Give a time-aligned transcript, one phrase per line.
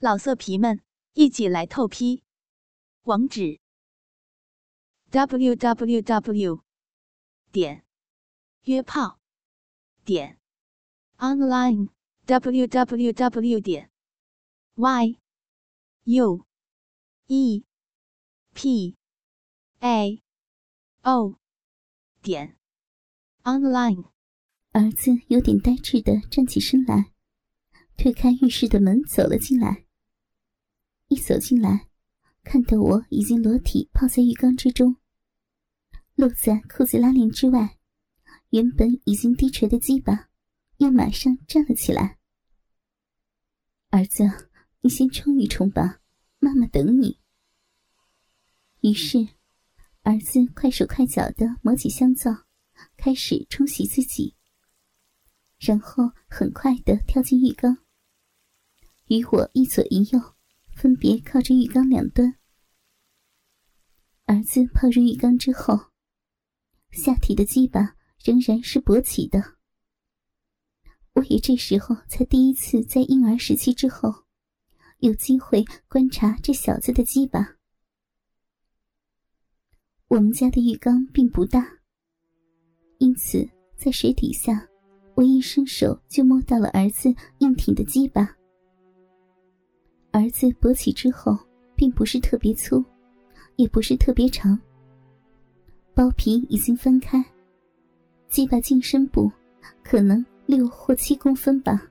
[0.00, 0.80] 老色皮们，
[1.14, 2.22] 一起来透批！
[3.02, 3.58] 网址
[5.10, 6.62] ：w w w
[7.50, 7.84] 点
[8.62, 9.18] 约炮
[10.04, 10.38] 点
[11.16, 11.88] online
[12.26, 13.90] w w w 点
[14.76, 15.18] y
[16.04, 16.46] u
[17.26, 17.64] e
[18.54, 18.96] p
[19.80, 20.22] a
[21.02, 21.40] o
[22.22, 22.56] 点
[23.42, 24.04] online。
[24.70, 27.10] 儿子有点呆滞的站起身来，
[27.96, 29.87] 推开浴室的门，走了进来。
[31.08, 31.88] 一走进来，
[32.44, 34.96] 看到我已经裸体泡在浴缸之中，
[36.14, 37.78] 露在裤子拉链之外，
[38.50, 40.28] 原本已经低垂的鸡巴
[40.76, 42.18] 又马上站了起来。
[43.88, 44.24] 儿子，
[44.82, 46.00] 你先冲一冲吧，
[46.40, 47.18] 妈妈等你。
[48.82, 49.26] 于是，
[50.02, 52.44] 儿子快手快脚的抹起香皂，
[52.98, 54.36] 开始冲洗自己，
[55.58, 57.78] 然后很快的跳进浴缸，
[59.06, 60.34] 与我一左一右。
[60.78, 62.36] 分别靠着浴缸两端，
[64.26, 65.90] 儿子泡入浴缸之后，
[66.92, 69.56] 下体的鸡巴仍然是勃起的。
[71.14, 74.24] 我也这时候才第一次在婴儿时期之后，
[74.98, 77.56] 有机会观察这小子的鸡巴。
[80.06, 81.80] 我们家的浴缸并不大，
[82.98, 84.68] 因此在水底下，
[85.16, 88.37] 我一伸手就摸到了儿子硬挺的鸡巴。
[90.10, 91.38] 儿子勃起之后，
[91.76, 92.84] 并不是特别粗，
[93.56, 94.58] 也不是特别长。
[95.94, 97.24] 包皮已经分开，
[98.28, 99.30] 鸡巴近深部
[99.82, 101.82] 可能六或七公分吧。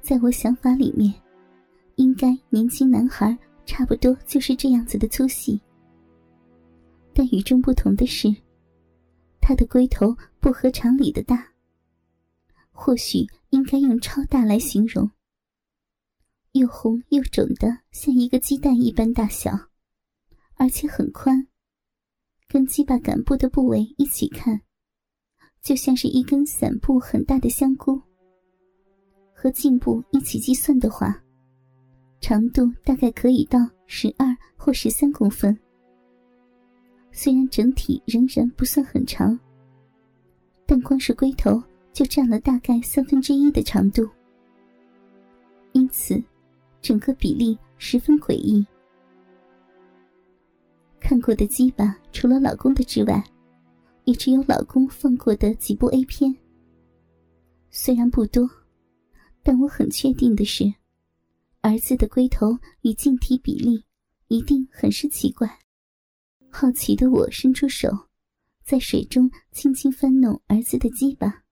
[0.00, 1.12] 在我想法里面，
[1.96, 5.60] 应该年轻男孩差不多就是这样子的粗细。
[7.14, 8.34] 但与众不同的是，
[9.40, 11.46] 他的龟头不合常理的大，
[12.72, 15.08] 或许应该用超大来形容。
[16.54, 19.50] 又红又肿的，像一个鸡蛋一般大小，
[20.54, 21.48] 而且很宽。
[22.46, 24.60] 跟鸡巴杆部的部位一起看，
[25.60, 28.00] 就像是一根散布很大的香菇。
[29.34, 31.20] 和颈部一起计算的话，
[32.20, 34.24] 长度大概可以到十二
[34.56, 35.58] 或十三公分。
[37.10, 39.36] 虽然整体仍然不算很长，
[40.66, 41.60] 但光是龟头
[41.92, 44.08] 就占了大概三分之一的长度，
[45.72, 46.22] 因此。
[46.84, 48.62] 整个比例十分诡异。
[51.00, 53.24] 看过的鸡巴，除了老公的之外，
[54.04, 56.36] 也只有老公放过的几部 A 片。
[57.70, 58.46] 虽然不多，
[59.42, 60.74] 但我很确定的是，
[61.62, 63.82] 儿子的龟头与净体比例
[64.28, 65.58] 一定很是奇怪。
[66.50, 67.88] 好奇的我伸出手，
[68.62, 71.44] 在水中轻轻翻弄儿子的鸡巴。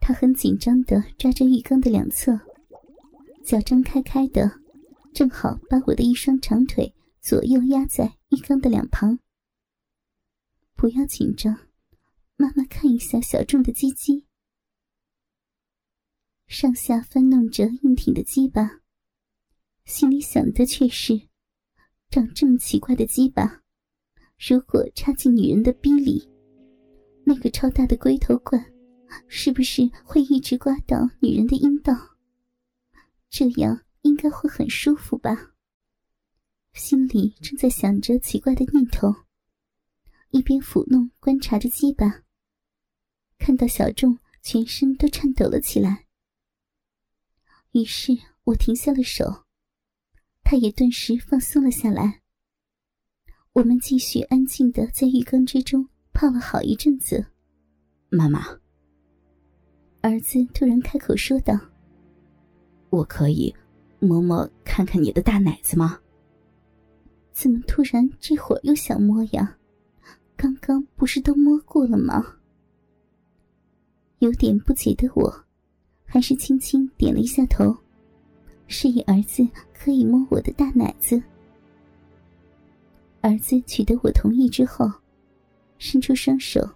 [0.00, 2.40] 他很紧张的抓着浴缸的两侧。
[3.50, 4.48] 脚张开开的，
[5.12, 9.18] 正好把我的一双长腿左右压在浴缸的两旁。
[10.76, 11.58] 不要紧张，
[12.36, 14.24] 妈妈看一下小众的鸡鸡。
[16.46, 18.82] 上下翻弄着硬挺的鸡巴，
[19.84, 21.20] 心里想的却是：
[22.08, 23.62] 长这么奇怪的鸡巴，
[24.38, 26.30] 如果插进女人的逼里，
[27.24, 28.64] 那个超大的龟头管，
[29.26, 32.09] 是不是会一直刮到女人的阴道？
[33.30, 35.54] 这样应该会很舒服吧？
[36.72, 39.14] 心里正在想着奇怪的念头，
[40.30, 42.24] 一边抚弄观察着鸡巴。
[43.38, 46.06] 看到小众全身都颤抖了起来，
[47.70, 48.12] 于是
[48.44, 49.46] 我停下了手，
[50.42, 52.22] 他也顿时放松了下来。
[53.52, 57.26] 我们继续安静的在浴缸之中泡了好一阵子。
[58.08, 58.40] 妈妈，
[60.02, 61.69] 儿子突然开口说道。
[62.90, 63.54] 我可以
[64.00, 65.98] 摸摸看看你的大奶子吗？
[67.32, 69.56] 怎么突然这会儿又想摸呀？
[70.36, 72.36] 刚刚不是都摸过了吗？
[74.18, 75.44] 有点不解的我，
[76.04, 77.74] 还是轻轻点了一下头，
[78.66, 81.22] 示意儿子可以摸我的大奶子。
[83.20, 84.90] 儿子取得我同意之后，
[85.78, 86.68] 伸出双手，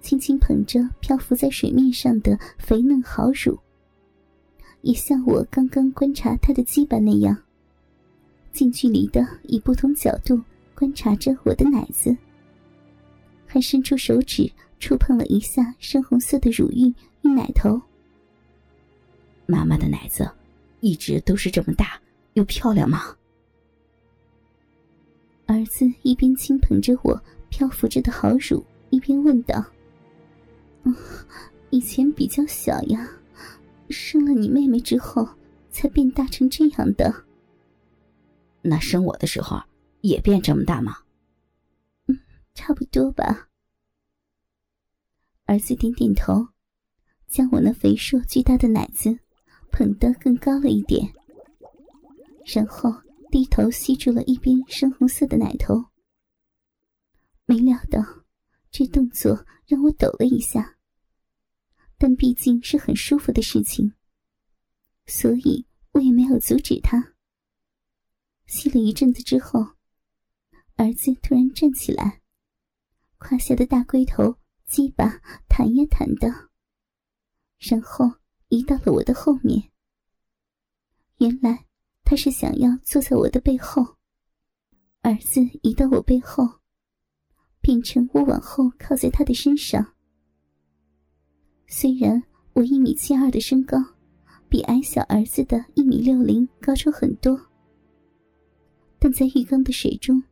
[0.00, 3.58] 轻轻捧着漂浮在水面上的肥嫩好乳。
[4.86, 7.36] 也像我刚刚观察他的鸡巴那样，
[8.52, 10.40] 近距离的以不同角度
[10.76, 12.16] 观察着我的奶子，
[13.48, 14.48] 还伸出手指
[14.78, 17.82] 触碰了一下深红色的乳晕与奶头。
[19.44, 20.30] 妈妈的奶子
[20.78, 22.00] 一直都是这么大
[22.34, 23.16] 又漂亮吗？
[25.46, 29.64] 儿子一边轻捧着我漂浮着的好乳，一边问道
[30.84, 30.94] ：“嗯，
[31.70, 33.10] 以前比较小呀。”
[33.90, 35.28] 生了你妹妹之后，
[35.70, 37.24] 才变大成这样的。
[38.62, 39.62] 那生我的时候
[40.00, 40.98] 也变这么大吗？
[42.06, 42.18] 嗯，
[42.54, 43.48] 差不多吧。
[45.44, 46.48] 儿子点点头，
[47.28, 49.16] 将我那肥硕巨大的奶子
[49.70, 51.12] 捧得更高了一点，
[52.44, 52.92] 然后
[53.30, 55.84] 低头吸住了一边深红色的奶头。
[57.44, 58.02] 没料到，
[58.72, 60.75] 这动作让我抖了一下，
[61.98, 63.92] 但毕竟是很舒服的事情，
[65.06, 67.14] 所以我也没有阻止他。
[68.46, 69.60] 吸了一阵子之后，
[70.76, 72.20] 儿子突然站起来，
[73.18, 74.36] 胯下的大龟头。
[74.66, 76.50] 鸡巴弹呀弹的，
[77.56, 78.04] 然后
[78.48, 79.70] 移到了我的后面。
[81.18, 81.66] 原来
[82.02, 83.96] 他是想要坐在我的背后。
[85.02, 86.60] 儿子移到我背后，
[87.60, 89.95] 变成我往后靠在他的身上。
[91.68, 92.22] 虽然
[92.52, 93.76] 我一米七二的身高，
[94.48, 97.38] 比矮小儿子的一米六零高出很多，
[98.98, 100.22] 但在浴缸的水中，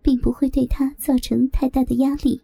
[0.00, 2.40] 并不会对他造成太大的压力。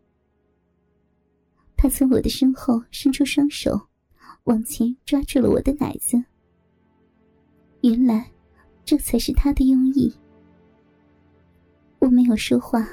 [1.76, 3.80] 他从我的身后伸出双手，
[4.44, 6.22] 往前抓住了我的奶子。
[7.82, 8.30] 原来，
[8.84, 10.12] 这才是他的用意。
[12.00, 12.86] 我没有说话，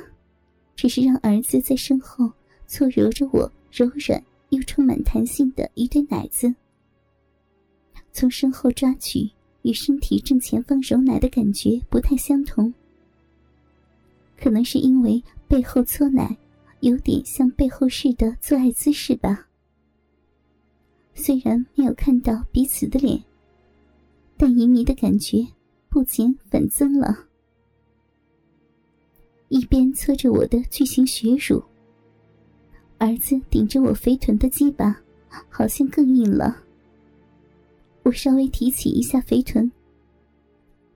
[0.76, 2.32] 只是让儿子在身后
[2.68, 6.54] 搓揉着我柔软又充满弹性的一对奶子。
[8.12, 9.30] 从身后抓取
[9.62, 12.74] 与身体正前方揉奶的感觉不太相同，
[14.38, 16.38] 可能是因为背后搓奶。
[16.82, 19.46] 有点像背后式的做爱姿势吧。
[21.14, 23.22] 虽然没有看到彼此的脸，
[24.38, 25.46] 但淫迷的感觉
[25.90, 27.28] 不减反增了。
[29.50, 31.62] 一边搓着我的巨型血乳，
[33.00, 35.02] 儿子顶着我肥臀的鸡巴，
[35.50, 36.64] 好像更硬了。
[38.04, 39.72] 我稍微提起一下肥臀，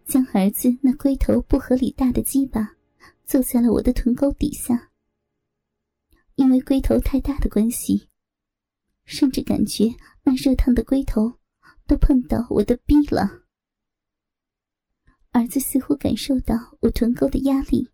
[0.05, 2.75] 将儿子那龟头不合理大的鸡巴
[3.25, 4.91] 坐在了我的臀沟底下。
[6.35, 8.09] 因为龟头太大的关系，
[9.05, 9.85] 甚至感觉
[10.23, 11.39] 那热烫的龟头
[11.87, 13.43] 都碰到我的逼了。
[15.31, 17.89] 儿子似乎感受到我臀沟的压力，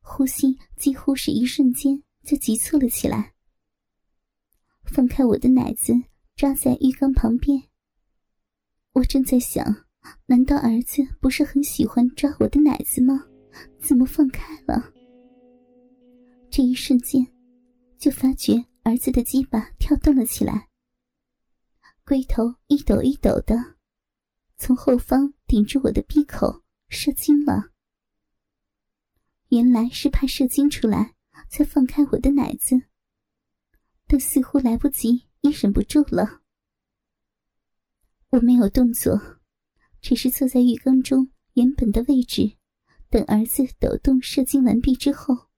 [0.00, 3.32] 呼吸几乎是一瞬间就急促了起来。
[4.84, 5.94] 放开我的奶子，
[6.36, 7.70] 抓在浴缸旁边。
[8.92, 9.86] 我正在想，
[10.26, 13.24] 难道儿子不是很喜欢抓我的奶子吗？
[13.80, 14.92] 怎么放开了？
[16.50, 17.26] 这一瞬间，
[17.96, 20.68] 就发觉儿子的鸡巴跳动了起来，
[22.04, 23.76] 龟头一抖一抖的，
[24.58, 27.70] 从后方顶住我的闭口射精了。
[29.48, 31.14] 原来是怕射精出来，
[31.48, 32.82] 才放开我的奶子，
[34.06, 36.42] 但似乎来不及，也忍不住了。
[38.30, 39.40] 我没有动作，
[40.00, 42.56] 只是坐在浴缸中原本的位置，
[43.08, 45.48] 等儿子抖动射精完毕之后。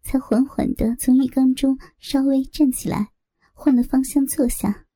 [0.00, 3.12] 才缓缓的从浴缸中稍微站起来，
[3.52, 4.86] 换了方向坐下，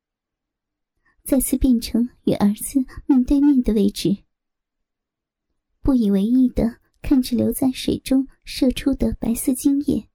[1.25, 4.25] 再次变成与儿子面对面的位置，
[5.82, 10.08] 不以为意的看着留在水中射出的白色精液，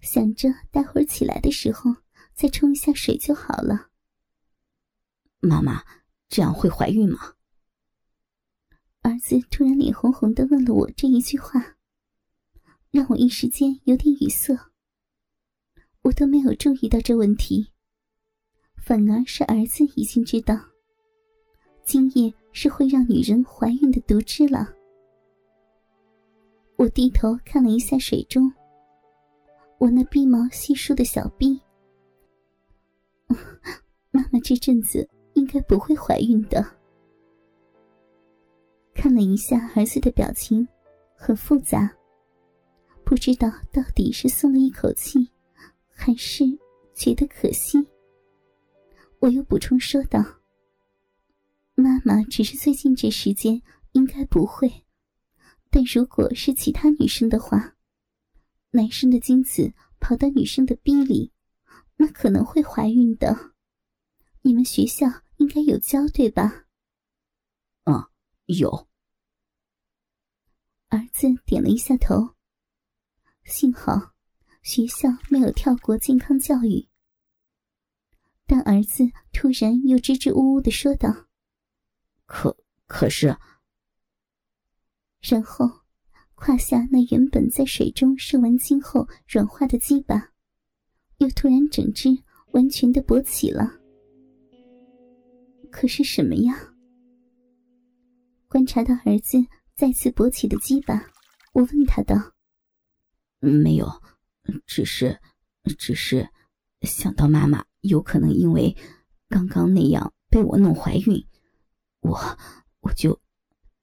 [0.00, 1.94] 想着待会儿起来的时候
[2.34, 3.90] 再冲一下水就好了。
[5.40, 5.84] 妈妈，
[6.28, 7.34] 这样会怀孕吗？
[9.02, 11.76] 儿子突然脸红红的问了我这一句话。
[12.90, 14.56] 让我一时间有点语塞，
[16.02, 17.72] 我都没有注意到这问题，
[18.76, 20.54] 反而是儿子已经知道，
[21.84, 24.73] 精液是会让女人怀孕的毒汁了。
[26.76, 28.52] 我低头看了一下水中，
[29.78, 31.60] 我那逼毛稀疏的小臂，
[34.10, 36.64] 妈妈这阵子应该不会怀孕的。
[38.94, 40.66] 看了一下儿子的表情，
[41.14, 41.90] 很复杂。
[43.04, 45.28] 不知道到底是松了一口气，
[45.88, 46.44] 还是
[46.94, 47.78] 觉得可惜。
[49.20, 50.24] 我又补充说道
[51.76, 53.60] ：“妈妈只是最近这时间
[53.92, 54.83] 应该不会，
[55.74, 57.74] 但如果是其他女生的话，
[58.70, 61.32] 男生的精子跑到女生的逼里，
[61.96, 63.54] 那可能会怀孕的。
[64.42, 66.66] 你们学校应该有教对吧
[67.82, 68.08] ？”“啊，
[68.46, 68.86] 有。”
[70.90, 72.36] 儿子点了一下头。
[73.42, 74.14] 幸好
[74.62, 76.88] 学校没有跳过健康教育，
[78.46, 79.02] 但儿子
[79.32, 81.26] 突然又支支吾吾的说道
[82.26, 83.36] ：“可可是……”
[85.26, 85.66] 然后
[86.34, 90.32] 胯下那原本在水中射完精后软化的鸡巴，
[91.16, 92.10] 又突然整只
[92.52, 93.80] 完全的勃起了。
[95.70, 96.54] 可是什么呀？
[98.48, 99.38] 观察到儿子
[99.74, 101.06] 再次勃起的鸡巴，
[101.54, 102.14] 我问他道
[103.40, 103.88] ：“没有，
[104.66, 105.18] 只是，
[105.78, 106.28] 只是
[106.82, 108.76] 想到妈妈有可能因为
[109.30, 111.26] 刚刚那样被我弄怀孕，
[112.00, 112.20] 我
[112.80, 113.18] 我就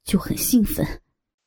[0.04, 0.86] 就很兴奋。”